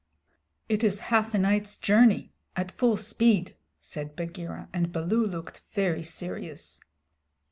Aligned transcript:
"It 0.67 0.83
is 0.83 0.97
half 1.13 1.35
a 1.35 1.37
night's 1.37 1.77
journey 1.77 2.33
at 2.55 2.71
full 2.71 2.97
speed," 2.97 3.55
said 3.79 4.15
Bagheera, 4.15 4.67
and 4.73 4.91
Baloo 4.91 5.27
looked 5.27 5.61
very 5.75 6.01
serious. 6.01 6.79